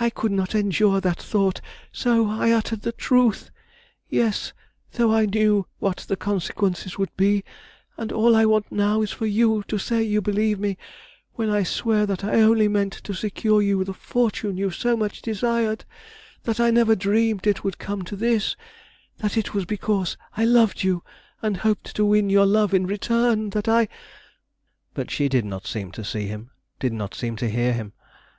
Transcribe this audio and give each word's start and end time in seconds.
I 0.00 0.08
could 0.08 0.32
not 0.32 0.54
endure 0.54 0.98
that 1.02 1.20
thought, 1.20 1.60
so 1.92 2.26
I 2.30 2.52
uttered 2.52 2.80
the 2.80 2.92
truth, 2.92 3.50
yes, 4.08 4.54
though 4.92 5.12
I 5.12 5.26
knew 5.26 5.66
what 5.78 6.06
the 6.08 6.16
consequence 6.16 6.96
would 6.96 7.14
be, 7.18 7.44
and 7.98 8.10
all 8.10 8.34
I 8.34 8.46
want 8.46 8.72
now 8.72 9.02
is 9.02 9.12
for 9.12 9.26
you 9.26 9.62
to 9.68 9.76
say 9.76 10.02
you 10.02 10.22
believe 10.22 10.58
me, 10.58 10.78
when 11.34 11.50
I 11.50 11.64
swear 11.64 12.06
that 12.06 12.24
I 12.24 12.40
only 12.40 12.66
meant 12.66 12.94
to 12.94 13.12
secure 13.12 13.60
to 13.60 13.66
you 13.66 13.84
the 13.84 13.92
fortune 13.92 14.56
you 14.56 14.70
so 14.70 14.96
much 14.96 15.20
desired; 15.20 15.84
that 16.44 16.58
I 16.58 16.70
never 16.70 16.96
dreamed 16.96 17.46
it 17.46 17.62
would 17.62 17.76
come 17.76 18.04
to 18.04 18.16
this; 18.16 18.56
that 19.18 19.36
it 19.36 19.52
was 19.52 19.66
because 19.66 20.16
I 20.34 20.46
loved 20.46 20.82
you, 20.82 21.02
and 21.42 21.58
hoped 21.58 21.94
to 21.96 22.06
win 22.06 22.30
your 22.30 22.46
love 22.46 22.72
in 22.72 22.86
return 22.86 23.50
that 23.50 23.68
I" 23.68 23.88
But 24.94 25.10
she 25.10 25.28
did 25.28 25.44
not 25.44 25.66
seem 25.66 25.92
to 25.92 26.04
see 26.04 26.26
him, 26.26 26.52
did 26.80 26.94
not 26.94 27.14
seem 27.14 27.36
to 27.36 27.50
hear 27.50 27.74
him. 27.74 27.92